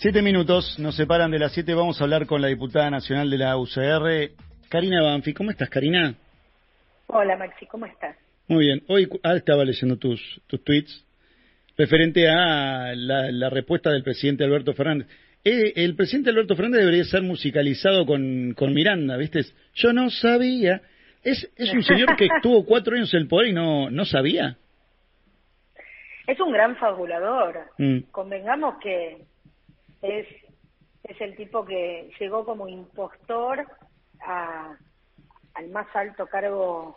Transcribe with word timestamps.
Siete 0.00 0.22
minutos 0.22 0.78
nos 0.78 0.94
separan 0.94 1.32
de 1.32 1.40
las 1.40 1.50
siete. 1.50 1.74
Vamos 1.74 2.00
a 2.00 2.04
hablar 2.04 2.24
con 2.26 2.40
la 2.40 2.46
diputada 2.46 2.88
nacional 2.88 3.28
de 3.28 3.36
la 3.36 3.56
UCR, 3.56 4.30
Karina 4.68 5.02
Banfi. 5.02 5.34
¿Cómo 5.34 5.50
estás, 5.50 5.68
Karina? 5.68 6.14
Hola, 7.08 7.36
Maxi, 7.36 7.66
¿cómo 7.66 7.84
estás? 7.84 8.16
Muy 8.46 8.66
bien. 8.66 8.84
Hoy 8.86 9.08
ah, 9.24 9.34
estaba 9.34 9.64
leyendo 9.64 9.96
tus, 9.96 10.40
tus 10.46 10.62
tweets 10.62 11.04
referente 11.76 12.28
a 12.28 12.94
la, 12.94 13.32
la 13.32 13.50
respuesta 13.50 13.90
del 13.90 14.04
presidente 14.04 14.44
Alberto 14.44 14.72
Fernández. 14.72 15.08
Eh, 15.42 15.72
el 15.74 15.96
presidente 15.96 16.30
Alberto 16.30 16.54
Fernández 16.54 16.82
debería 16.82 17.04
ser 17.04 17.22
musicalizado 17.22 18.06
con, 18.06 18.54
con 18.54 18.72
Miranda, 18.72 19.16
¿viste? 19.16 19.40
Yo 19.74 19.92
no 19.92 20.10
sabía. 20.10 20.80
Es, 21.24 21.50
es 21.56 21.74
un 21.74 21.82
señor 21.82 22.14
que 22.14 22.26
estuvo 22.36 22.64
cuatro 22.64 22.94
años 22.94 23.12
en 23.14 23.22
el 23.22 23.26
poder 23.26 23.48
y 23.48 23.52
no, 23.52 23.90
no 23.90 24.04
sabía. 24.04 24.58
Es 26.28 26.38
un 26.38 26.52
gran 26.52 26.76
fabulador. 26.76 27.62
Mm. 27.78 27.98
Convengamos 28.12 28.76
que 28.80 29.26
es, 30.02 30.26
es 31.04 31.20
el 31.20 31.36
tipo 31.36 31.64
que 31.64 32.10
llegó 32.18 32.44
como 32.44 32.68
impostor 32.68 33.66
a, 34.20 34.76
al 35.54 35.68
más 35.70 35.86
alto 35.94 36.26
cargo 36.26 36.96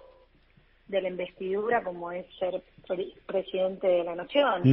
de 0.87 1.01
la 1.01 1.09
investidura, 1.09 1.83
como 1.83 2.11
es 2.11 2.25
ser 2.37 2.61
pre- 2.87 3.13
presidente 3.25 3.87
de 3.87 4.03
la 4.03 4.15
nación, 4.15 4.63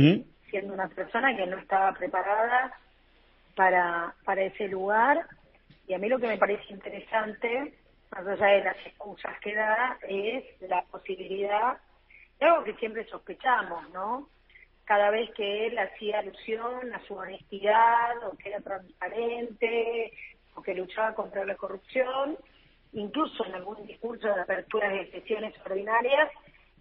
siendo 0.50 0.74
una 0.74 0.88
persona 0.88 1.36
que 1.36 1.46
no 1.46 1.58
estaba 1.58 1.92
preparada 1.92 2.74
para, 3.54 4.14
para 4.24 4.42
ese 4.42 4.68
lugar. 4.68 5.26
Y 5.86 5.94
a 5.94 5.98
mí 5.98 6.08
lo 6.08 6.18
que 6.18 6.26
me 6.28 6.38
parece 6.38 6.72
interesante, 6.72 7.78
más 8.10 8.26
allá 8.26 8.46
de 8.46 8.64
las 8.64 8.76
excusas 8.86 9.38
que 9.40 9.54
da, 9.54 9.98
es 10.08 10.44
la 10.62 10.82
posibilidad 10.86 11.78
de 12.40 12.46
algo 12.46 12.64
que 12.64 12.74
siempre 12.74 13.04
sospechamos, 13.06 13.88
¿no? 13.90 14.28
Cada 14.88 15.10
vez 15.10 15.30
que 15.34 15.66
él 15.66 15.78
hacía 15.78 16.20
alusión 16.20 16.94
a 16.94 17.00
su 17.06 17.12
honestidad, 17.12 18.26
o 18.26 18.34
que 18.38 18.48
era 18.48 18.62
transparente, 18.62 20.14
o 20.54 20.62
que 20.62 20.72
luchaba 20.72 21.14
contra 21.14 21.44
la 21.44 21.56
corrupción, 21.56 22.38
incluso 22.94 23.44
en 23.44 23.54
algún 23.56 23.86
discurso 23.86 24.28
de 24.28 24.40
apertura 24.40 24.88
de 24.88 25.10
sesiones 25.10 25.52
ordinarias, 25.62 26.30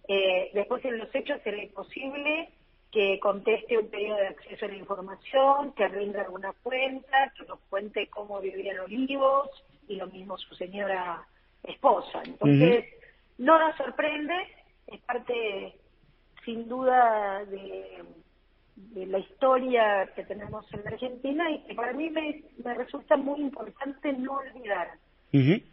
eh, 0.08 0.50
después 0.54 0.82
en 0.86 0.96
los 0.96 1.14
hechos 1.14 1.38
era 1.44 1.62
imposible 1.62 2.48
que 2.90 3.20
conteste 3.20 3.76
un 3.76 3.90
pedido 3.90 4.16
de 4.16 4.28
acceso 4.28 4.64
a 4.64 4.68
la 4.68 4.76
información, 4.76 5.72
que 5.74 5.86
rinda 5.88 6.22
alguna 6.22 6.54
cuenta, 6.62 7.30
que 7.36 7.44
nos 7.44 7.60
cuente 7.68 8.06
cómo 8.06 8.40
vivía 8.40 8.72
en 8.72 8.80
Olivos, 8.80 9.50
y 9.86 9.96
lo 9.96 10.06
mismo 10.06 10.38
su 10.38 10.54
señora 10.54 11.26
esposa. 11.62 12.22
Entonces, 12.24 12.86
no 13.36 13.58
nos 13.58 13.76
sorprende, 13.76 14.34
es 14.86 14.98
parte 15.02 15.74
sin 16.48 16.66
duda 16.66 17.44
de, 17.44 18.02
de 18.74 19.06
la 19.06 19.18
historia 19.18 20.08
que 20.16 20.24
tenemos 20.24 20.64
en 20.72 20.82
la 20.82 20.90
Argentina 20.92 21.50
y 21.50 21.58
que 21.66 21.74
para 21.74 21.92
mí 21.92 22.08
me, 22.08 22.42
me 22.64 22.72
resulta 22.72 23.18
muy 23.18 23.38
importante 23.42 24.14
no 24.14 24.32
olvidar, 24.38 24.88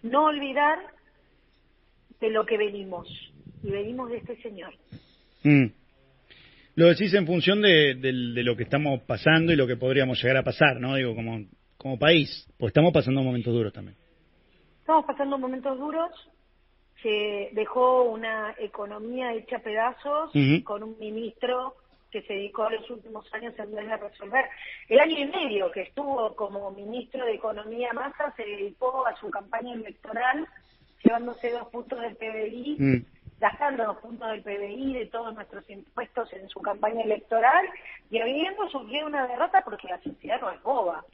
no 0.03 0.25
olvidar 0.25 0.79
de 2.19 2.29
lo 2.29 2.45
que 2.45 2.57
venimos, 2.57 3.07
y 3.63 3.69
venimos 3.71 4.09
de 4.09 4.17
este 4.17 4.35
señor. 4.41 4.73
Mm. 5.43 5.67
Lo 6.75 6.87
decís 6.87 7.13
en 7.13 7.25
función 7.25 7.61
de, 7.61 7.95
del- 7.95 8.33
de 8.35 8.43
lo 8.43 8.57
que 8.57 8.63
estamos 8.63 8.99
pasando 9.03 9.53
y 9.53 9.55
lo 9.55 9.67
que 9.67 9.77
podríamos 9.77 10.21
llegar 10.21 10.35
a 10.35 10.43
pasar, 10.43 10.81
¿no? 10.81 10.95
Digo, 10.95 11.15
como, 11.15 11.39
como 11.77 11.97
país, 11.97 12.27
pues 12.57 12.71
estamos 12.71 12.91
pasando 12.91 13.21
momentos 13.23 13.53
duros 13.53 13.71
también. 13.71 13.95
Estamos 14.81 15.05
pasando 15.05 15.37
momentos 15.37 15.79
duros, 15.79 16.11
se 17.05 17.49
dejó 17.51 18.01
una 18.01 18.55
economía 18.57 19.31
hecha 19.31 19.59
pedazos 19.59 20.31
con 20.63 20.81
un 20.81 20.97
ministro 20.97 21.75
que 22.09 22.23
se 22.23 22.33
dedicó 22.33 22.65
en 22.67 22.77
los 22.77 22.89
últimos 22.89 23.31
años 23.31 23.53
en 23.59 23.75
vez 23.75 23.87
de 23.87 23.97
resolver. 23.97 24.45
El 24.89 24.99
año 24.99 25.15
y 25.19 25.25
medio 25.27 25.69
que 25.69 25.81
estuvo 25.81 26.35
como 26.35 26.71
ministro 26.71 27.23
de 27.23 27.35
Economía 27.35 27.93
Massa 27.93 28.33
se 28.35 28.43
dedicó 28.43 29.05
a 29.05 29.15
su 29.17 29.29
campaña 29.29 29.73
electoral, 29.75 30.47
llevándose 31.03 31.51
dos 31.51 31.67
puntos 31.67 32.01
del 32.01 32.15
PBI, 32.15 32.77
Mm. 32.79 33.05
gastando 33.39 33.85
dos 33.85 33.97
puntos 33.97 34.27
del 34.31 34.41
PBI 34.41 34.93
de 34.93 35.05
todos 35.05 35.35
nuestros 35.35 35.69
impuestos 35.69 36.33
en 36.33 36.49
su 36.49 36.59
campaña 36.59 37.03
electoral 37.03 37.67
y 38.09 38.17
habiendo 38.17 38.67
sufrido 38.69 39.05
una 39.05 39.27
derrota 39.27 39.61
porque 39.63 39.87
la 39.89 40.01
sociedad 40.01 40.41
no 40.41 40.49
es 40.49 40.63
boba 40.63 41.05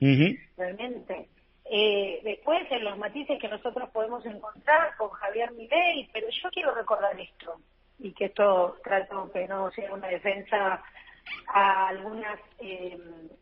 realmente. 0.56 1.28
Eh, 1.74 2.20
después, 2.26 2.70
en 2.70 2.84
los 2.84 2.98
matices 2.98 3.40
que 3.40 3.48
nosotros 3.48 3.90
podemos 3.92 4.26
encontrar 4.26 4.94
con 4.98 5.10
Javier 5.12 5.54
Milei, 5.54 6.10
pero 6.12 6.28
yo 6.30 6.50
quiero 6.50 6.76
recordar 6.76 7.18
esto, 7.18 7.62
y 7.98 8.12
que 8.12 8.26
esto 8.26 8.78
trato 8.84 9.32
que 9.32 9.48
no 9.48 9.72
sea 9.72 9.94
una 9.94 10.10
defensa 10.10 10.84
a 11.48 11.88
algunas 11.88 12.38
eh, 12.60 13.00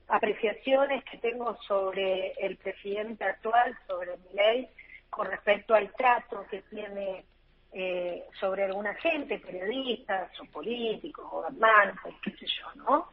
apreciaciones 0.10 1.04
que 1.06 1.18
tengo 1.18 1.58
sobre 1.64 2.34
el 2.34 2.56
presidente 2.58 3.24
actual, 3.24 3.76
sobre 3.88 4.18
Milei, 4.30 4.70
con 5.10 5.26
respecto 5.26 5.74
al 5.74 5.92
trato 5.94 6.46
que 6.52 6.62
tiene 6.70 7.26
eh, 7.72 8.26
sobre 8.40 8.66
alguna 8.66 8.94
gente, 8.94 9.40
periodistas 9.40 10.40
o 10.40 10.46
políticos, 10.52 11.32
gobernantes, 11.32 12.14
qué 12.22 12.30
sé 12.34 12.46
yo, 12.46 12.84
¿no? 12.84 13.10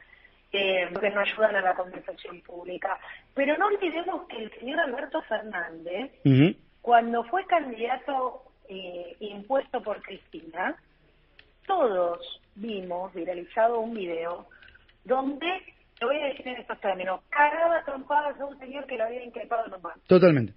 Eh, 0.56 0.88
que 1.00 1.10
no 1.10 1.20
ayudan 1.20 1.56
a 1.56 1.60
la 1.60 1.74
conversación 1.74 2.40
pública. 2.40 2.98
Pero 3.34 3.56
no 3.58 3.66
olvidemos 3.66 4.26
que 4.28 4.44
el 4.44 4.50
señor 4.58 4.80
Alberto 4.80 5.20
Fernández, 5.22 6.12
cuando 6.80 7.24
fue 7.24 7.44
candidato 7.46 8.42
eh, 8.68 9.16
impuesto 9.20 9.82
por 9.82 10.00
Cristina, 10.02 10.76
todos 11.66 12.40
vimos 12.54 13.12
viralizado 13.12 13.80
un 13.80 13.94
video 13.94 14.46
donde, 15.04 15.74
lo 16.00 16.08
voy 16.08 16.16
a 16.16 16.26
decir 16.26 16.48
en 16.48 16.56
estos 16.56 16.80
términos, 16.80 17.20
cagaba 17.28 17.84
trompadas 17.84 18.40
a 18.40 18.46
un 18.46 18.58
señor 18.58 18.86
que 18.86 18.96
lo 18.96 19.04
había 19.04 19.24
increpado 19.24 19.68
nomás. 19.68 20.00
Totalmente. 20.06 20.54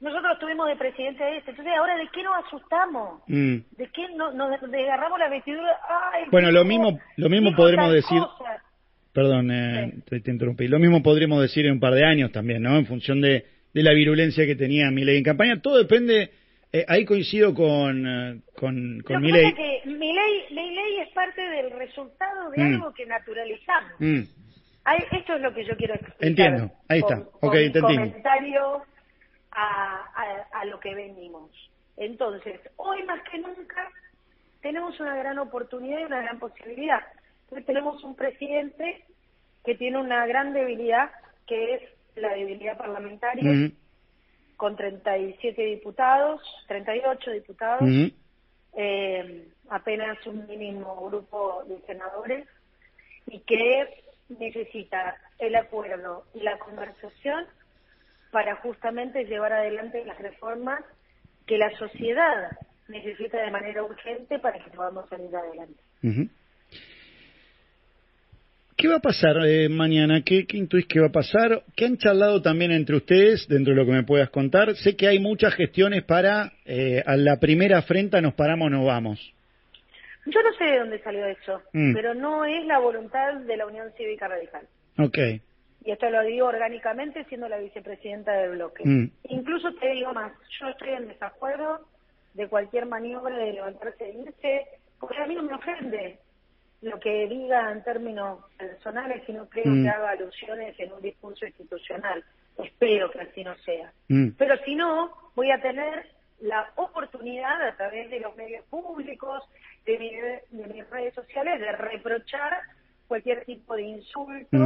Nosotros 0.00 0.38
tuvimos 0.38 0.68
de 0.68 0.76
presidente 0.76 1.22
a 1.24 1.30
este, 1.36 1.50
entonces 1.50 1.74
ahora 1.78 1.96
¿de 1.96 2.08
qué 2.12 2.22
nos 2.22 2.44
asustamos? 2.44 3.22
Mm. 3.28 3.56
¿De 3.78 3.88
qué 3.92 4.08
no, 4.16 4.32
nos 4.32 4.50
agarramos 4.62 5.18
la 5.18 5.28
vestidura? 5.28 5.78
Ay, 6.12 6.24
Bueno, 6.30 6.50
lo 6.50 6.64
mismo- 6.64 6.98
lo 7.16 7.28
mismo 7.30 7.54
podremos 7.56 7.92
decir-. 7.92 8.22
Perdón, 9.12 9.50
eh, 9.52 9.92
te, 10.08 10.20
te 10.20 10.30
interrumpí. 10.30 10.66
Lo 10.66 10.78
mismo 10.80 11.02
podríamos 11.02 11.40
decir 11.40 11.64
en 11.66 11.72
un 11.74 11.80
par 11.80 11.94
de 11.94 12.04
años 12.04 12.32
también, 12.32 12.62
¿no? 12.62 12.76
En 12.76 12.86
función 12.86 13.20
de, 13.20 13.46
de 13.72 13.82
la 13.82 13.92
virulencia 13.92 14.44
que 14.44 14.56
tenía 14.56 14.90
Milei 14.90 15.18
en 15.18 15.24
campaña. 15.24 15.60
Todo 15.62 15.78
depende. 15.78 16.30
eh, 16.72 16.84
ahí 16.88 17.04
coincido 17.04 17.54
con, 17.54 18.04
eh, 18.04 18.40
con, 18.56 19.00
con 19.06 19.14
Lo 19.14 19.20
Milei. 19.20 19.54
que 19.54 19.82
mi 19.86 20.12
ley, 20.12 20.44
mi 20.50 20.74
ley 20.74 20.96
es 21.06 21.08
parte 21.10 21.40
del 21.40 21.70
resultado 21.70 22.50
de 22.50 22.60
Mm. 22.64 22.74
algo 22.74 22.92
que 22.92 23.06
naturalizamos. 23.06 23.92
Mm. 24.00 24.22
Ay, 24.84 24.98
esto 25.12 25.36
es 25.36 25.40
lo 25.40 25.54
que 25.54 25.64
yo 25.64 25.76
quiero 25.76 25.94
explicar. 25.94 26.28
Entiendo, 26.28 26.70
ahí 26.88 26.98
está. 26.98 27.14
Con, 27.22 27.28
Ok, 27.48 27.56
con 27.72 27.80
comentario 27.82 28.82
a, 29.54 30.10
a, 30.14 30.60
a 30.60 30.64
lo 30.64 30.80
que 30.80 30.94
venimos. 30.94 31.50
Entonces, 31.96 32.60
hoy 32.76 33.02
más 33.04 33.22
que 33.30 33.38
nunca 33.38 33.90
tenemos 34.60 34.98
una 35.00 35.16
gran 35.16 35.38
oportunidad 35.38 36.00
y 36.00 36.04
una 36.04 36.22
gran 36.22 36.38
posibilidad. 36.38 37.00
Entonces, 37.44 37.66
tenemos 37.66 38.02
un 38.02 38.14
presidente 38.16 39.04
que 39.64 39.74
tiene 39.74 39.98
una 39.98 40.26
gran 40.26 40.52
debilidad, 40.52 41.10
que 41.46 41.74
es 41.74 41.82
la 42.16 42.34
debilidad 42.34 42.76
parlamentaria, 42.76 43.70
con 44.56 44.76
37 44.76 45.62
diputados, 45.62 46.40
38 46.68 47.30
diputados 47.30 47.88
eh, 48.76 49.48
apenas 49.70 50.24
un 50.26 50.46
mínimo 50.46 51.06
grupo 51.06 51.62
de 51.68 51.80
senadores 51.86 52.46
y 53.26 53.38
que 53.40 54.02
necesita 54.28 55.16
el 55.38 55.54
acuerdo 55.56 56.24
y 56.34 56.40
la 56.40 56.58
conversación 56.58 57.46
para 58.34 58.56
justamente 58.56 59.26
llevar 59.26 59.52
adelante 59.52 60.04
las 60.04 60.18
reformas 60.18 60.80
que 61.46 61.56
la 61.56 61.70
sociedad 61.78 62.50
necesita 62.88 63.40
de 63.40 63.48
manera 63.52 63.84
urgente 63.84 64.40
para 64.40 64.58
que 64.58 64.72
podamos 64.72 65.08
salir 65.08 65.30
adelante. 65.36 65.80
¿Qué 68.76 68.88
va 68.88 68.96
a 68.96 69.00
pasar 69.00 69.36
eh, 69.46 69.68
mañana? 69.68 70.22
¿Qué, 70.26 70.46
¿Qué 70.48 70.56
intuís 70.56 70.84
que 70.88 70.98
va 70.98 71.06
a 71.06 71.12
pasar? 71.12 71.62
¿Qué 71.76 71.84
han 71.84 71.96
charlado 71.96 72.42
también 72.42 72.72
entre 72.72 72.96
ustedes, 72.96 73.46
dentro 73.46 73.72
de 73.72 73.78
lo 73.80 73.86
que 73.86 73.92
me 73.92 74.02
puedas 74.02 74.30
contar? 74.30 74.74
Sé 74.74 74.96
que 74.96 75.06
hay 75.06 75.20
muchas 75.20 75.54
gestiones 75.54 76.02
para, 76.02 76.54
eh, 76.64 77.04
a 77.06 77.16
la 77.16 77.38
primera 77.38 77.78
afrenta 77.78 78.20
nos 78.20 78.34
paramos, 78.34 78.68
nos 78.68 78.84
vamos. 78.84 79.32
Yo 80.26 80.42
no 80.42 80.52
sé 80.54 80.64
de 80.64 80.78
dónde 80.80 80.98
salió 81.04 81.24
eso, 81.26 81.62
Mm. 81.72 81.94
pero 81.94 82.14
no 82.14 82.44
es 82.46 82.66
la 82.66 82.80
voluntad 82.80 83.34
de 83.34 83.56
la 83.56 83.66
Unión 83.66 83.92
Cívica 83.96 84.26
Radical. 84.26 84.66
Ok. 84.98 85.18
Y 85.84 85.90
esto 85.92 86.08
lo 86.08 86.22
digo 86.22 86.46
orgánicamente 86.46 87.24
siendo 87.24 87.48
la 87.48 87.58
vicepresidenta 87.58 88.32
del 88.32 88.52
bloque. 88.52 88.82
Mm. 88.86 89.10
Incluso 89.24 89.72
te 89.74 89.88
digo 89.90 90.12
más, 90.14 90.32
yo 90.58 90.68
estoy 90.68 90.90
en 90.90 91.08
desacuerdo 91.08 91.86
de 92.32 92.48
cualquier 92.48 92.86
maniobra 92.86 93.36
de 93.36 93.52
levantarse 93.52 94.04
e 94.04 94.18
irse, 94.18 94.66
porque 94.98 95.18
a 95.22 95.26
mí 95.26 95.34
no 95.34 95.42
me 95.42 95.54
ofende 95.54 96.18
lo 96.80 96.98
que 97.00 97.26
diga 97.28 97.70
en 97.70 97.82
términos 97.84 98.40
personales, 98.58 99.22
sino 99.26 99.46
creo 99.48 99.66
Mm. 99.72 99.82
que 99.84 99.88
haga 99.90 100.10
alusiones 100.10 100.78
en 100.80 100.92
un 100.92 101.02
discurso 101.02 101.46
institucional. 101.46 102.24
Espero 102.58 103.10
que 103.10 103.20
así 103.20 103.44
no 103.44 103.54
sea. 103.58 103.92
Mm. 104.08 104.30
Pero 104.38 104.56
si 104.64 104.74
no, 104.74 105.12
voy 105.34 105.50
a 105.50 105.60
tener 105.60 106.06
la 106.40 106.70
oportunidad 106.76 107.60
a 107.68 107.76
través 107.76 108.10
de 108.10 108.20
los 108.20 108.34
medios 108.36 108.64
públicos, 108.66 109.42
de, 109.86 109.98
mi- 109.98 110.10
de 110.58 110.66
mis 110.72 110.88
redes 110.90 111.14
sociales, 111.14 111.60
de 111.60 111.72
reprochar 111.72 112.58
cualquier 113.06 113.44
tipo 113.44 113.74
de 113.76 113.82
insulto. 113.82 114.56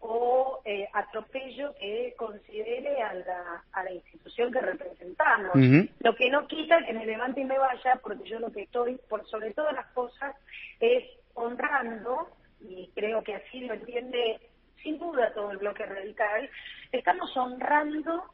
O 0.00 0.60
eh, 0.64 0.88
atropello 0.92 1.74
que 1.80 2.14
considere 2.16 3.02
a 3.02 3.14
la, 3.14 3.64
a 3.72 3.82
la 3.84 3.92
institución 3.92 4.52
que 4.52 4.60
representamos. 4.60 5.54
Lo 6.00 6.14
que 6.14 6.30
no 6.30 6.46
quita 6.46 6.84
que 6.84 6.92
me 6.92 7.06
levante 7.06 7.40
y 7.40 7.44
me 7.44 7.58
vaya, 7.58 7.96
porque 8.02 8.28
yo 8.28 8.38
lo 8.38 8.50
que 8.52 8.62
estoy, 8.62 8.98
por 9.08 9.26
sobre 9.28 9.52
todas 9.54 9.74
las 9.74 9.86
cosas, 9.88 10.34
es 10.80 11.04
honrando, 11.34 12.28
y 12.60 12.90
creo 12.94 13.22
que 13.22 13.34
así 13.34 13.60
lo 13.60 13.74
entiende 13.74 14.40
sin 14.82 14.98
duda 14.98 15.32
todo 15.34 15.50
el 15.50 15.58
bloque 15.58 15.84
radical, 15.84 16.48
estamos 16.92 17.36
honrando 17.36 18.24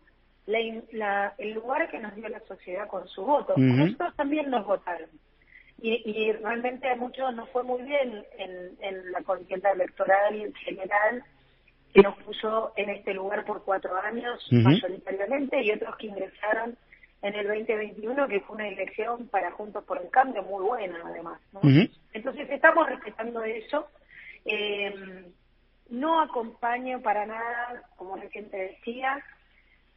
la 0.47 0.58
la- 0.93 1.35
el 1.38 1.53
lugar 1.53 1.88
que 1.91 1.99
nos 2.00 2.15
dio 2.17 2.29
la 2.29 2.41
sociedad 2.41 2.88
con 2.88 3.06
su 3.08 3.25
voto. 3.25 3.55
Nosotros 3.79 4.17
también 4.17 4.50
nos 4.50 4.67
votaron. 4.67 5.08
Y, 5.81 6.03
y 6.05 6.32
realmente 6.32 6.88
a 6.91 6.97
muchos 6.97 7.35
nos 7.35 7.49
fue 7.50 7.62
muy 7.65 7.82
bien 7.82 8.25
en, 8.38 8.76
en 8.81 9.11
la 9.12 9.23
contienda 9.23 9.70
electoral 9.73 10.35
y 10.37 10.43
en 10.43 10.55
general, 10.55 11.25
que 11.93 12.03
nos 12.03 12.17
puso 12.19 12.73
en 12.77 12.91
este 12.91 13.15
lugar 13.15 13.44
por 13.44 13.65
cuatro 13.65 13.97
años 13.97 14.47
Ujú. 14.50 14.62
mayoritariamente 14.62 15.62
y 15.62 15.73
otros 15.73 15.97
que 15.97 16.06
ingresaron 16.06 16.77
en 17.23 17.35
el 17.35 17.47
2021, 17.47 18.29
que 18.29 18.41
fue 18.41 18.56
una 18.56 18.69
elección 18.69 19.29
para 19.29 19.53
Juntos 19.53 19.85
por 19.85 20.00
el 20.00 20.11
Cambio 20.11 20.43
muy 20.43 20.65
buena 20.65 20.99
además. 21.05 21.41
¿no? 21.53 21.61
Entonces 22.12 22.50
estamos 22.50 22.89
respetando 22.89 23.44
eso. 23.44 23.89
Eh, 24.44 25.31
no 25.91 26.21
acompaño 26.21 27.00
para 27.03 27.27
nada, 27.27 27.83
como 27.97 28.17
recién 28.17 28.50
te 28.50 28.56
decía, 28.56 29.23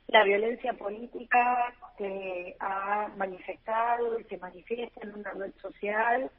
la 0.08 0.24
violencia 0.24 0.74
política 0.74 1.74
que 1.98 2.56
ha 2.60 3.10
manifestado 3.18 4.20
y 4.20 4.24
se 4.26 4.38
manifiesta 4.38 5.02
en 5.02 5.16
una 5.16 5.32
red 5.32 5.54
social 5.62 6.30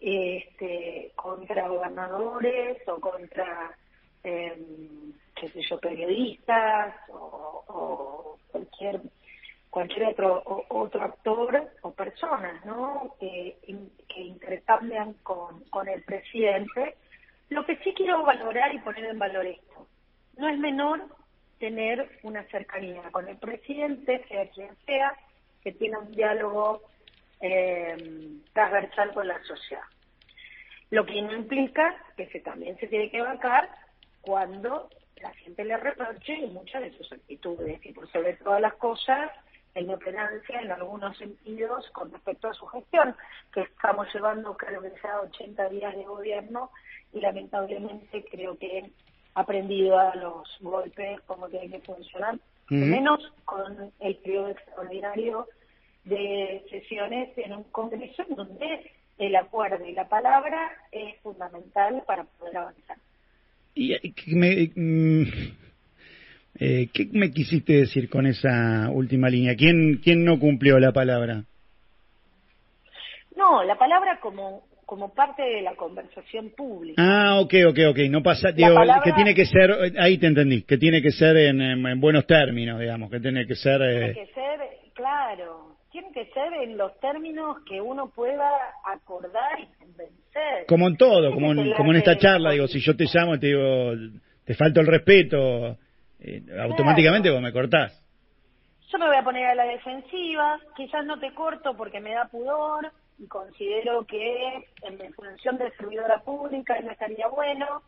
este, 0.00 1.12
contra 1.16 1.68
gobernadores 1.68 2.78
o 2.88 3.00
contra, 3.00 3.76
eh, 4.24 4.56
qué 5.36 5.48
sé 5.50 5.60
yo, 5.68 5.78
periodistas 5.78 6.94
o, 7.10 8.38
cualquier 8.50 9.00
cualquier 9.70 10.06
otro 10.06 10.42
o- 10.46 10.66
otro 10.82 11.02
actor 11.02 11.70
o 11.82 11.92
personas, 11.92 12.64
¿no? 12.64 13.16
Que, 13.18 13.58
que 14.08 14.20
intercambian 14.20 15.14
con, 15.24 15.64
con 15.64 15.88
el 15.88 16.02
presidente. 16.04 16.96
Lo 17.48 17.66
que 17.66 17.76
sí 17.78 17.92
quiero 17.94 18.22
valorar 18.22 18.72
y 18.74 18.78
poner 18.78 19.04
en 19.06 19.18
valor 19.18 19.46
esto, 19.46 19.88
no 20.36 20.48
es 20.48 20.58
menor 20.58 21.02
tener 21.58 22.20
una 22.22 22.44
cercanía 22.44 23.10
con 23.10 23.28
el 23.28 23.36
presidente, 23.38 24.24
sea 24.28 24.48
quien 24.50 24.76
sea, 24.86 25.16
que 25.62 25.72
tiene 25.72 25.98
un 25.98 26.14
diálogo 26.14 26.82
eh, 27.40 27.96
transversal 28.52 29.12
con 29.12 29.26
la 29.26 29.42
sociedad. 29.44 29.82
Lo 30.90 31.04
que 31.04 31.20
no 31.20 31.32
implica 31.32 31.96
que 32.16 32.26
se 32.28 32.40
también 32.40 32.78
se 32.78 32.86
tiene 32.86 33.10
que 33.10 33.20
bancar 33.20 33.68
cuando 34.24 34.88
la 35.22 35.30
gente 35.34 35.64
le 35.64 35.76
reproche 35.76 36.36
muchas 36.48 36.82
de 36.82 36.96
sus 36.96 37.12
actitudes 37.12 37.84
y 37.84 37.92
por 37.92 38.10
sobre 38.10 38.34
todas 38.34 38.60
las 38.60 38.74
cosas 38.74 39.30
la 39.74 39.80
inoperancia 39.80 40.60
en 40.60 40.70
algunos 40.70 41.16
sentidos 41.18 41.88
con 41.90 42.10
respecto 42.12 42.48
a 42.48 42.54
su 42.54 42.66
gestión, 42.66 43.14
que 43.52 43.62
estamos 43.62 44.06
llevando 44.14 44.56
creo 44.56 44.80
que 44.82 44.92
ya 45.02 45.20
80 45.20 45.68
días 45.70 45.96
de 45.96 46.04
gobierno 46.04 46.70
y 47.12 47.20
lamentablemente 47.20 48.24
creo 48.30 48.56
que 48.56 48.90
ha 49.34 49.40
aprendido 49.40 49.98
a 49.98 50.14
los 50.14 50.48
golpes 50.60 51.20
como 51.22 51.48
tiene 51.48 51.70
que 51.70 51.80
funcionar, 51.80 52.38
menos 52.68 53.20
con 53.44 53.92
el 53.98 54.16
periodo 54.16 54.50
extraordinario 54.50 55.48
de 56.04 56.64
sesiones 56.70 57.36
en 57.38 57.54
un 57.54 57.64
congreso 57.64 58.22
en 58.28 58.36
donde 58.36 58.92
el 59.18 59.36
acuerdo 59.36 59.84
y 59.84 59.92
la 59.92 60.08
palabra 60.08 60.70
es 60.92 61.18
fundamental 61.20 62.02
para 62.06 62.24
poder 62.24 62.56
avanzar. 62.58 62.98
Y, 63.74 63.92
eh, 63.92 64.14
me, 64.28 64.70
mm, 64.74 65.24
eh, 66.60 66.88
¿Qué 66.92 67.08
me 67.12 67.30
quisiste 67.32 67.72
decir 67.72 68.08
con 68.08 68.26
esa 68.26 68.88
última 68.90 69.28
línea? 69.28 69.56
¿Quién, 69.56 70.00
quién 70.02 70.24
no 70.24 70.38
cumplió 70.38 70.78
la 70.78 70.92
palabra? 70.92 71.44
No, 73.36 73.64
la 73.64 73.76
palabra 73.76 74.20
como 74.20 74.62
como 74.86 75.14
parte 75.14 75.42
de 75.42 75.62
la 75.62 75.74
conversación 75.76 76.50
pública. 76.50 77.02
Ah, 77.02 77.40
ok, 77.40 77.54
ok, 77.68 77.78
ok. 77.90 77.98
No 78.10 78.22
pasa, 78.22 78.52
digo, 78.52 78.74
palabra- 78.74 79.02
que 79.02 79.12
tiene 79.12 79.34
que 79.34 79.46
ser, 79.46 79.72
ahí 79.98 80.18
te 80.18 80.26
entendí, 80.26 80.62
que 80.62 80.76
tiene 80.78 81.00
que 81.00 81.10
ser 81.10 81.36
en, 81.36 81.60
en- 81.60 81.86
en 81.86 82.00
buenos 82.00 82.26
términos, 82.26 82.78
digamos, 82.78 83.10
que 83.10 83.18
tiene 83.18 83.46
que 83.46 83.54
ser... 83.54 83.80
Tiene 83.80 84.10
eh, 84.10 84.14
que 84.14 84.26
ser, 84.34 84.60
claro, 84.92 85.76
tiene 85.90 86.12
que 86.12 86.26
ser 86.26 86.52
en 86.62 86.76
los 86.76 86.98
términos 87.00 87.58
que 87.68 87.80
uno 87.80 88.10
pueda 88.10 88.50
acordar 88.84 89.58
y 89.58 89.66
como 90.66 90.88
en 90.88 90.96
todo, 90.96 91.32
como 91.32 91.52
en, 91.52 91.72
como 91.74 91.90
en 91.92 91.98
esta 91.98 92.16
charla, 92.16 92.52
digo, 92.52 92.66
si 92.66 92.80
yo 92.80 92.96
te 92.96 93.06
llamo 93.12 93.34
y 93.34 93.40
te 93.40 93.46
digo, 93.48 93.92
te 94.44 94.54
falto 94.54 94.80
el 94.80 94.86
respeto, 94.86 95.78
eh, 96.20 96.42
automáticamente 96.60 97.30
vos 97.30 97.40
me 97.40 97.52
cortás. 97.52 98.00
Yo 98.90 98.98
me 98.98 99.06
voy 99.06 99.16
a 99.16 99.24
poner 99.24 99.46
a 99.46 99.54
la 99.54 99.64
defensiva, 99.64 100.58
quizás 100.76 101.04
no 101.04 101.18
te 101.18 101.32
corto 101.34 101.76
porque 101.76 102.00
me 102.00 102.14
da 102.14 102.26
pudor 102.26 102.90
y 103.18 103.26
considero 103.26 104.04
que 104.06 104.64
en 104.82 104.98
mi 104.98 105.12
función 105.12 105.58
de 105.58 105.70
servidora 105.72 106.18
pública 106.22 106.78
no 106.80 106.90
estaría 106.90 107.26
bueno, 107.28 107.82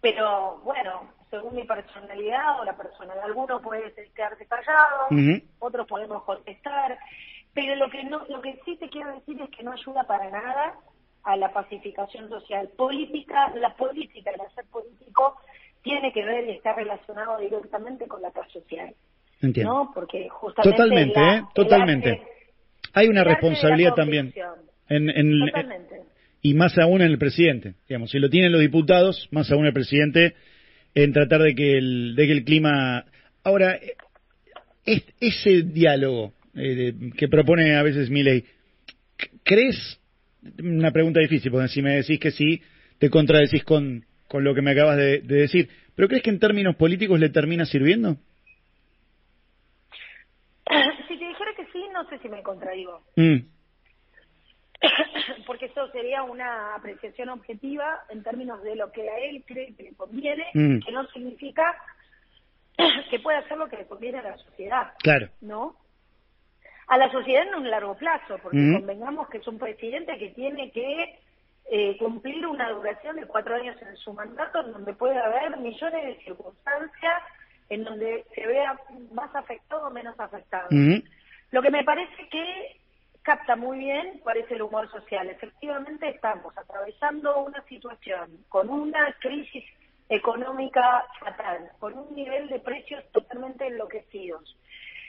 pero 0.00 0.60
bueno, 0.64 1.12
según 1.30 1.54
mi 1.54 1.64
personalidad 1.64 2.60
o 2.60 2.64
la 2.64 2.76
persona 2.76 3.14
de 3.14 3.22
algunos 3.22 3.62
puede 3.62 3.92
quedarse 4.14 4.46
callado, 4.46 5.06
Ujú. 5.10 5.42
otros 5.60 5.86
podemos 5.86 6.22
contestar, 6.24 6.98
pero 7.54 7.76
lo 7.76 7.90
que 7.90 8.04
no, 8.04 8.24
lo 8.28 8.40
que 8.40 8.58
sí 8.64 8.76
te 8.76 8.88
quiero 8.88 9.14
decir 9.14 9.40
es 9.40 9.50
que 9.50 9.62
no 9.62 9.72
ayuda 9.72 10.04
para 10.04 10.30
nada 10.30 10.74
a 11.24 11.36
la 11.36 11.52
pacificación 11.52 12.28
social. 12.28 12.68
Política, 12.76 13.52
la 13.56 13.74
política, 13.76 14.30
el 14.34 14.40
hacer 14.40 14.64
político 14.70 15.36
tiene 15.82 16.12
que 16.12 16.24
ver 16.24 16.48
y 16.48 16.52
está 16.52 16.74
relacionado 16.74 17.38
directamente 17.38 18.06
con 18.06 18.22
la 18.22 18.30
paz 18.30 18.50
social. 18.52 18.94
Entiendo. 19.40 19.72
¿no? 19.72 19.90
Porque 19.94 20.28
justamente 20.28 20.70
Totalmente, 20.70 21.20
la- 21.20 21.36
¿eh? 21.38 21.42
Totalmente. 21.54 22.10
arte- 22.10 22.26
Hay 22.94 23.08
una 23.08 23.24
responsabilidad 23.24 23.94
también. 23.94 24.32
En, 24.88 25.08
en- 25.10 25.46
Totalmente. 25.46 26.00
y 26.42 26.54
más 26.54 26.76
aún 26.78 27.00
en 27.02 27.08
el 27.10 27.18
presidente. 27.18 27.74
Digamos, 27.88 28.10
si 28.10 28.18
lo 28.18 28.28
tienen 28.28 28.52
los 28.52 28.60
diputados, 28.60 29.28
más 29.32 29.50
aún 29.50 29.66
el 29.66 29.72
presidente, 29.72 30.34
en 30.94 31.12
tratar 31.12 31.40
de 31.42 31.54
que 31.54 31.78
el, 31.78 32.14
de 32.16 32.26
que 32.26 32.32
el 32.32 32.44
clima. 32.44 33.04
Ahora, 33.44 33.78
es- 34.84 35.04
ese 35.20 35.62
diálogo 35.62 36.32
eh, 36.54 36.92
de- 36.92 37.10
que 37.16 37.28
propone 37.28 37.74
a 37.76 37.82
veces 37.82 38.10
Milei, 38.10 38.44
¿crees? 39.42 39.98
Una 40.62 40.90
pregunta 40.90 41.20
difícil, 41.20 41.50
porque 41.52 41.68
si 41.68 41.82
me 41.82 41.96
decís 41.96 42.18
que 42.18 42.30
sí, 42.30 42.60
te 42.98 43.10
contradecís 43.10 43.64
con, 43.64 44.04
con 44.28 44.42
lo 44.44 44.54
que 44.54 44.62
me 44.62 44.72
acabas 44.72 44.96
de, 44.96 45.20
de 45.20 45.36
decir. 45.36 45.68
¿Pero 45.94 46.08
crees 46.08 46.22
que 46.22 46.30
en 46.30 46.38
términos 46.40 46.74
políticos 46.76 47.20
le 47.20 47.28
termina 47.30 47.64
sirviendo? 47.64 48.16
Si 51.08 51.18
te 51.18 51.26
dijera 51.28 51.50
que 51.56 51.66
sí, 51.66 51.84
no 51.92 52.08
sé 52.08 52.18
si 52.18 52.28
me 52.28 52.42
contradigo. 52.42 53.02
Mm, 53.16 53.38
Porque 55.46 55.66
eso 55.66 55.88
sería 55.92 56.22
una 56.22 56.74
apreciación 56.74 57.28
objetiva 57.28 58.00
en 58.10 58.22
términos 58.22 58.62
de 58.62 58.76
lo 58.76 58.90
que 58.90 59.08
a 59.08 59.18
él 59.18 59.44
cree 59.46 59.74
que 59.74 59.82
le 59.84 59.92
conviene, 59.94 60.44
Mm. 60.54 60.78
que 60.80 60.92
no 60.92 61.06
significa 61.08 61.76
que 63.10 63.18
pueda 63.20 63.38
hacer 63.38 63.58
lo 63.58 63.68
que 63.68 63.76
le 63.76 63.86
conviene 63.86 64.18
a 64.18 64.22
la 64.22 64.36
sociedad. 64.38 64.92
claro. 65.02 65.28
¿no? 65.40 65.76
A 66.88 66.98
la 66.98 67.10
sociedad 67.10 67.46
en 67.46 67.54
un 67.54 67.70
largo 67.70 67.94
plazo, 67.96 68.38
porque 68.42 68.58
Ujú. 68.58 68.78
convengamos 68.78 69.28
que 69.28 69.38
es 69.38 69.46
un 69.46 69.58
presidente 69.58 70.18
que 70.18 70.30
tiene 70.30 70.70
que 70.70 71.18
eh, 71.70 71.96
cumplir 71.96 72.46
una 72.46 72.70
duración 72.70 73.16
de 73.16 73.26
cuatro 73.26 73.54
años 73.54 73.80
en 73.80 73.96
su 73.96 74.12
mandato, 74.12 74.60
en 74.60 74.72
donde 74.72 74.92
puede 74.94 75.18
haber 75.18 75.56
millones 75.58 76.04
de 76.04 76.24
circunstancias 76.24 77.22
en 77.68 77.84
donde 77.84 78.24
se 78.34 78.46
vea 78.46 78.78
más 79.12 79.34
afectado 79.34 79.86
o 79.86 79.90
menos 79.90 80.18
afectado. 80.18 80.68
Ujú. 80.70 81.02
Lo 81.52 81.62
que 81.62 81.70
me 81.70 81.84
parece 81.84 82.28
que 82.28 82.76
capta 83.22 83.56
muy 83.56 83.78
bien 83.78 84.18
cuál 84.22 84.38
es 84.38 84.50
el 84.50 84.62
humor 84.62 84.90
social. 84.90 85.28
Efectivamente 85.30 86.08
estamos 86.08 86.56
atravesando 86.58 87.44
una 87.44 87.62
situación 87.64 88.44
con 88.48 88.68
una 88.68 89.14
crisis 89.20 89.64
económica 90.08 91.06
fatal, 91.20 91.70
con 91.78 91.96
un 91.96 92.14
nivel 92.14 92.48
de 92.48 92.58
precios 92.58 93.02
totalmente 93.12 93.66
enloquecidos. 93.66 94.56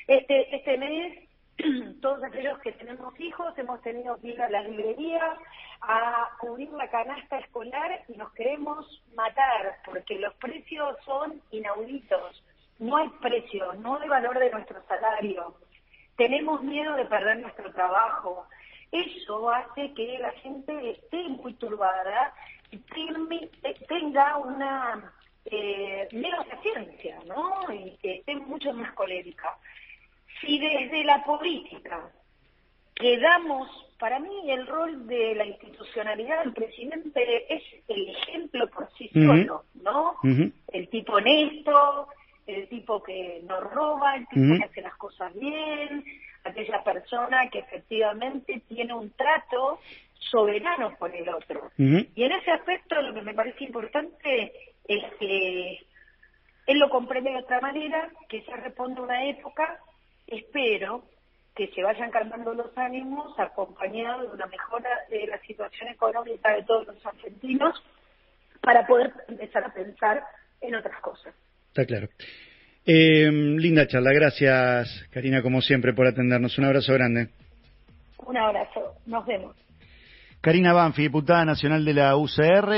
Este, 0.07 0.55
este 0.55 0.77
mes 0.77 1.27
todos 2.01 2.24
aquellos 2.24 2.60
que 2.60 2.72
tenemos 2.74 3.17
hijos 3.19 3.57
hemos 3.57 3.81
tenido 3.81 4.17
que 4.19 4.29
ir 4.29 4.41
a 4.41 4.50
la 4.50 4.63
librería 4.63 5.38
a 5.81 6.29
cubrir 6.39 6.72
la 6.72 6.89
canasta 6.89 7.39
escolar 7.39 8.03
y 8.07 8.13
nos 8.13 8.31
queremos 8.33 9.03
matar 9.15 9.77
porque 9.86 10.17
los 10.19 10.33
precios 10.36 10.98
son 11.05 11.41
inauditos. 11.51 12.43
No 12.79 12.98
hay 12.98 13.10
precio, 13.22 13.74
no 13.74 14.00
hay 14.00 14.10
valor 14.10 14.39
de 14.39 14.50
nuestro 14.50 14.81
salario. 14.88 15.55
Tenemos 16.15 16.63
miedo 16.63 16.95
de 16.95 17.05
perder 17.05 17.39
nuestro 17.39 17.72
trabajo. 17.72 18.48
Eso 18.91 19.50
hace 19.50 19.93
que 19.93 20.17
la 20.19 20.31
gente 20.33 20.91
esté 20.91 21.24
muy 21.29 21.53
turbada 21.53 22.33
y 22.72 22.77
tenga 23.88 24.38
una 24.38 25.13
eh, 25.45 26.07
menos 26.12 26.45
paciencia, 26.48 27.19
¿no? 27.25 27.72
Y 27.72 27.98
que 28.01 28.15
esté 28.15 28.36
mucho 28.36 28.74
más 28.74 28.91
colérica. 28.93 29.57
Si 30.45 30.59
desde 30.59 31.03
la 31.03 31.23
política. 31.23 32.12
Quedamos, 32.95 33.67
para 33.97 34.19
mí 34.19 34.51
el 34.51 34.67
rol 34.67 35.07
de 35.07 35.33
la 35.35 35.45
institucionalidad 35.45 36.43
del 36.43 36.53
presidente 36.53 37.53
es 37.53 37.63
el 37.88 38.09
ejemplo 38.09 38.69
por 38.69 38.88
sí 38.97 39.09
solo, 39.13 39.63
¿no? 39.81 40.15
El 40.71 40.89
tipo 40.89 41.13
honesto, 41.13 42.07
el 42.45 42.67
tipo 42.69 43.01
que 43.01 43.41
no 43.47 43.59
roba, 43.62 44.15
el 44.15 44.27
tipo 44.27 44.57
que 44.57 44.65
hace 44.65 44.81
las 44.81 44.95
cosas 44.97 45.33
bien, 45.33 46.03
aquella 46.43 46.83
persona 46.83 47.50
que 47.50 47.59
efectivamente 47.59 48.62
tiene 48.67 48.93
un 48.93 49.09
trato 49.12 49.79
soberano 50.31 50.95
con 50.97 51.13
el 51.13 51.27
otro. 51.29 51.71
Y 51.77 52.23
en 52.23 52.31
ese 52.31 52.51
aspecto 52.51 53.01
lo 53.01 53.13
que 53.13 53.21
me 53.21 53.33
parece 53.33 53.63
importante 53.63 54.53
es 54.88 55.03
que 55.19 55.79
él 56.67 56.79
lo 56.79 56.89
comprende 56.89 57.31
de 57.31 57.38
otra 57.38 57.59
manera, 57.59 58.09
que 58.29 58.41
se 58.43 58.55
responde 58.55 59.00
a 59.00 59.03
una 59.03 59.25
época, 59.25 59.79
espero 60.33 61.03
que 61.55 61.67
se 61.67 61.83
vayan 61.83 62.09
calmando 62.09 62.53
los 62.53 62.75
ánimos 62.77 63.37
acompañado 63.39 64.23
de 64.23 64.33
una 64.33 64.45
mejora 64.47 64.89
de 65.09 65.27
la 65.27 65.39
situación 65.39 65.89
económica 65.89 66.53
de 66.53 66.63
todos 66.63 66.87
los 66.87 67.05
argentinos 67.05 67.81
para 68.61 68.87
poder 68.87 69.13
empezar 69.27 69.63
a 69.63 69.73
pensar 69.73 70.23
en 70.61 70.75
otras 70.75 70.99
cosas. 71.01 71.33
Está 71.67 71.85
claro. 71.85 72.07
Eh, 72.85 73.29
linda 73.31 73.87
charla, 73.87 74.11
gracias 74.13 75.07
Karina 75.11 75.41
como 75.41 75.61
siempre 75.61 75.93
por 75.93 76.07
atendernos. 76.07 76.57
Un 76.57 76.65
abrazo 76.65 76.93
grande. 76.93 77.29
Un 78.25 78.37
abrazo, 78.37 78.95
nos 79.05 79.25
vemos. 79.25 79.55
Karina 80.41 80.73
Banfi, 80.73 81.03
diputada 81.03 81.45
nacional 81.45 81.85
de 81.85 81.93
la 81.93 82.17
UCR. 82.17 82.69